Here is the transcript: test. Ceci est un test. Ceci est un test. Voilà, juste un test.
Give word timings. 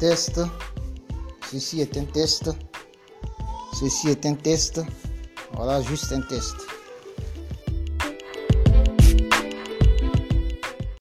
test. 0.00 0.40
Ceci 1.52 1.82
est 1.82 1.96
un 1.98 2.04
test. 2.04 2.50
Ceci 3.78 4.08
est 4.08 4.24
un 4.24 4.34
test. 4.34 4.80
Voilà, 5.52 5.82
juste 5.82 6.10
un 6.12 6.22
test. 6.22 6.56